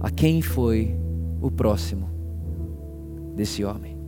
[0.00, 0.96] A quem foi
[1.38, 2.08] o próximo
[3.36, 3.98] desse homem?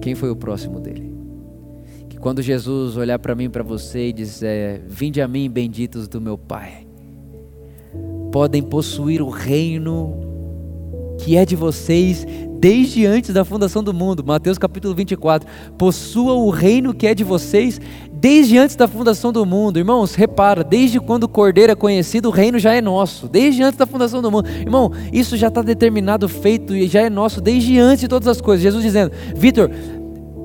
[0.00, 1.12] Quem foi o próximo dele?
[2.08, 6.20] Que quando Jesus olhar para mim, para você e dizer: Vinde a mim, benditos do
[6.20, 6.86] meu Pai,
[8.30, 10.27] podem possuir o reino
[11.18, 12.26] que é de vocês
[12.58, 14.24] desde antes da fundação do mundo.
[14.24, 15.48] Mateus capítulo 24.
[15.76, 17.80] Possua o reino que é de vocês
[18.12, 19.78] desde antes da fundação do mundo.
[19.78, 23.28] Irmãos, repara, desde quando o Cordeiro é conhecido, o reino já é nosso.
[23.28, 24.48] Desde antes da fundação do mundo.
[24.48, 28.40] Irmão, isso já está determinado, feito e já é nosso desde antes de todas as
[28.40, 28.62] coisas.
[28.62, 29.70] Jesus dizendo: Vitor,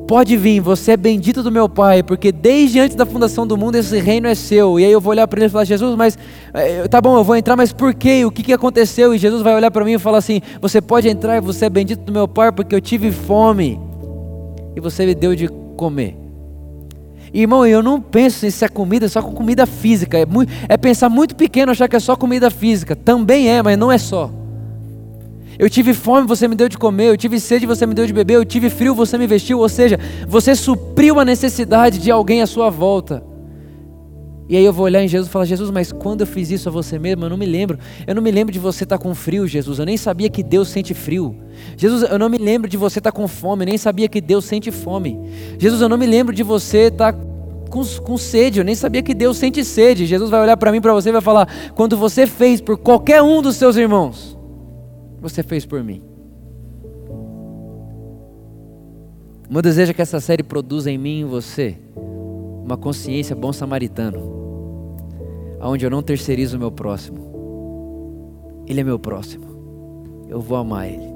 [0.07, 3.75] Pode vir, você é bendito do meu Pai, porque desde antes da fundação do mundo
[3.75, 4.79] esse reino é seu.
[4.79, 6.17] E aí eu vou olhar para ele e falar: Jesus, mas
[6.53, 8.25] eh, tá bom, eu vou entrar, mas por quê?
[8.25, 9.13] O que, que aconteceu?
[9.13, 12.01] E Jesus vai olhar para mim e falar assim: Você pode entrar, você é bendito
[12.01, 13.79] do meu Pai, porque eu tive fome
[14.75, 16.17] e você me deu de comer.
[17.33, 20.19] Irmão, eu não penso se é comida só com comida física.
[20.19, 22.95] É, muito, é pensar muito pequeno achar que é só comida física.
[22.95, 24.29] Também é, mas não é só.
[25.57, 27.09] Eu tive fome, você me deu de comer.
[27.09, 28.35] Eu tive sede, você me deu de beber.
[28.35, 29.59] Eu tive frio, você me vestiu.
[29.59, 33.23] Ou seja, você supriu a necessidade de alguém à sua volta.
[34.49, 36.67] E aí eu vou olhar em Jesus e falar: Jesus, mas quando eu fiz isso
[36.67, 37.25] a você mesmo?
[37.25, 37.79] Eu não me lembro.
[38.05, 39.79] Eu não me lembro de você estar tá com frio, Jesus.
[39.79, 41.35] Eu nem sabia que Deus sente frio.
[41.77, 43.63] Jesus, eu não me lembro de você estar tá com fome.
[43.63, 45.19] Eu nem sabia que Deus sente fome.
[45.57, 47.13] Jesus, eu não me lembro de você estar.
[47.13, 47.33] Tá
[47.73, 50.05] com, com, sede, eu nem sabia que Deus sente sede.
[50.05, 53.23] Jesus vai olhar para mim, para você e vai falar: quando você fez por qualquer
[53.23, 54.32] um dos seus irmãos,
[55.23, 56.03] você fez por mim.
[59.49, 63.33] O meu desejo é que essa série produza em mim e em você uma consciência
[63.33, 64.19] bom samaritano,
[65.61, 68.63] onde eu não terceirizo o meu próximo.
[68.67, 70.25] Ele é meu próximo.
[70.27, 71.13] Eu vou amar ele.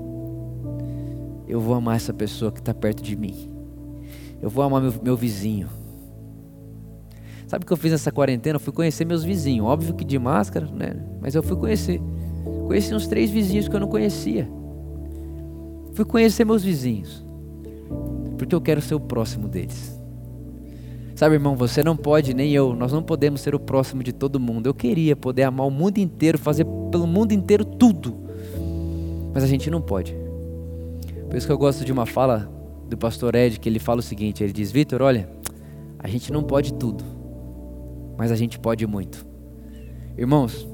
[1.48, 3.50] Eu vou amar essa pessoa que está perto de mim.
[4.42, 5.68] Eu vou amar meu, meu vizinho.
[7.48, 8.56] Sabe o que eu fiz nessa quarentena?
[8.56, 9.66] Eu fui conhecer meus vizinhos.
[9.66, 10.96] Óbvio que de máscara, né?
[11.22, 12.02] Mas eu fui conhecer.
[12.68, 14.48] Conheci uns três vizinhos que eu não conhecia.
[15.94, 17.26] Fui conhecer meus vizinhos.
[18.38, 19.98] Porque eu quero ser o próximo deles.
[21.16, 24.40] Sabe, irmão, você não pode, nem eu, nós não podemos ser o próximo de todo
[24.40, 24.68] mundo.
[24.68, 28.16] Eu queria poder amar o mundo inteiro, fazer pelo mundo inteiro tudo.
[29.34, 30.16] Mas a gente não pode.
[31.28, 32.52] Por isso que eu gosto de uma fala
[32.90, 35.30] do pastor Ed, que ele fala o seguinte: ele diz, Vitor, olha,
[35.98, 37.04] a gente não pode tudo,
[38.18, 39.26] mas a gente pode muito.
[40.18, 40.68] Irmãos,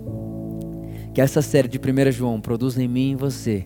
[1.14, 3.66] que essa série de 1 João produza em mim e em você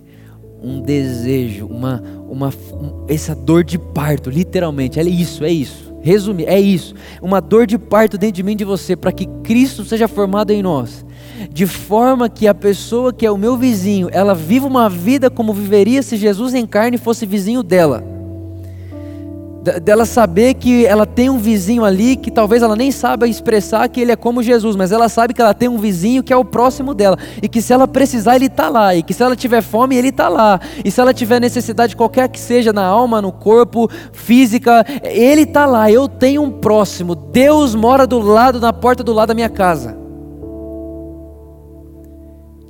[0.62, 5.96] um desejo, uma, uma, um, essa dor de parto, literalmente, é isso, é isso.
[6.02, 6.96] Resumir, é isso.
[7.22, 10.52] Uma dor de parto dentro de mim e de você, para que Cristo seja formado
[10.52, 11.06] em nós.
[11.52, 15.54] De forma que a pessoa que é o meu vizinho, ela viva uma vida como
[15.54, 18.17] viveria se Jesus em carne fosse vizinho dela
[19.82, 24.02] dela saber que ela tem um vizinho ali que talvez ela nem saiba expressar que
[24.02, 26.46] ele é como Jesus, mas ela sabe que ela tem um vizinho que é o
[26.46, 29.62] próximo dela e que se ela precisar ele está lá e que se ela tiver
[29.62, 33.32] fome ele está lá e se ela tiver necessidade qualquer que seja na alma, no
[33.32, 35.92] corpo, física, ele está lá.
[35.92, 37.16] Eu tenho um próximo.
[37.16, 39.98] Deus mora do lado, na porta do lado da minha casa.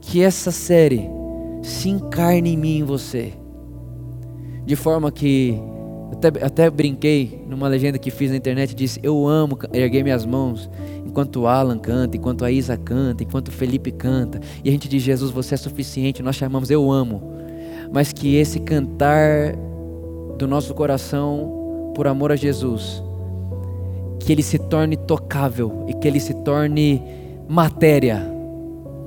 [0.02, 1.10] Que essa série
[1.62, 3.34] se encarne em mim em você,
[4.66, 5.62] de forma que
[6.18, 10.70] até, até brinquei numa legenda que fiz na internet, disse: Eu amo, erguei minhas mãos
[11.06, 14.40] enquanto o Alan canta, enquanto a Isa canta, enquanto o Felipe canta.
[14.64, 16.24] E a gente diz: Jesus, você é suficiente.
[16.24, 17.22] Nós chamamos Eu amo.
[17.92, 19.56] Mas que esse cantar
[20.38, 23.02] do nosso coração por amor a Jesus,
[24.20, 27.02] que ele se torne tocável e que ele se torne
[27.48, 28.20] matéria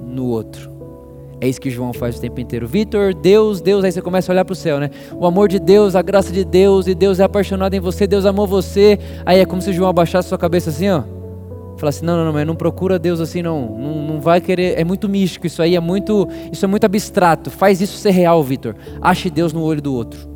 [0.03, 0.70] no outro.
[1.41, 2.69] É isso que João faz o tempo inteiro.
[2.69, 4.91] Vitor, Deus, Deus, aí você começa a olhar para o céu, né?
[5.15, 8.27] O amor de Deus, a graça de Deus, e Deus é apaixonado em você, Deus
[8.27, 8.99] amou você.
[9.25, 11.03] Aí é como se João abaixasse sua cabeça assim, ó.
[11.79, 13.79] Falasse, assim, não, não, não, mas não procura Deus assim, não.
[13.79, 14.11] não.
[14.11, 17.51] Não vai querer, é muito místico isso aí, é muito, isso é muito abstrato.
[17.51, 18.75] Faz isso ser real, Vitor.
[19.01, 20.29] Ache Deus no olho do outro.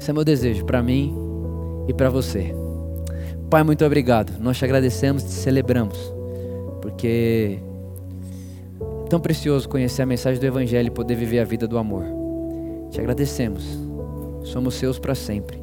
[0.00, 1.14] Esse é meu desejo para mim
[1.86, 2.54] e para você.
[3.50, 4.32] Pai, muito obrigado.
[4.40, 5.98] Nós te agradecemos, te celebramos,
[6.80, 7.58] porque
[9.12, 12.02] tão precioso conhecer a mensagem do Evangelho e poder viver a vida do amor.
[12.90, 13.62] Te agradecemos.
[14.42, 15.62] Somos seus para sempre.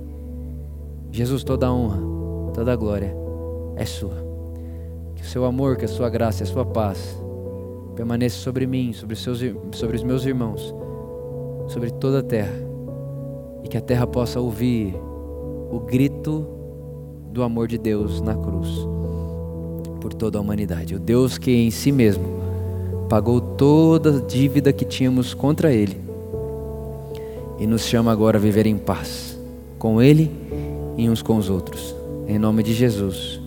[1.11, 1.99] Jesus, toda a honra,
[2.53, 3.11] toda a glória
[3.75, 4.23] é sua.
[5.15, 7.17] Que o seu amor, que a sua graça a sua paz
[7.95, 9.39] permaneça sobre mim, sobre seus,
[9.71, 10.71] sobre os meus irmãos,
[11.69, 12.53] sobre toda a terra.
[13.63, 14.93] E que a terra possa ouvir
[15.71, 16.45] o grito
[17.31, 18.69] do amor de Deus na cruz
[19.99, 20.93] por toda a humanidade.
[20.93, 22.47] O Deus que em si mesmo
[23.09, 25.97] pagou toda a dívida que tínhamos contra Ele
[27.59, 29.37] e nos chama agora a viver em paz
[29.79, 30.31] com Ele
[30.95, 31.95] e uns com os outros.
[32.27, 33.38] Em nome de Jesus.